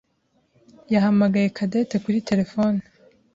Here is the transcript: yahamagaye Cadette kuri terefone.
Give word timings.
yahamagaye 0.93 1.47
Cadette 1.57 1.95
kuri 2.03 2.17
terefone. 2.29 2.79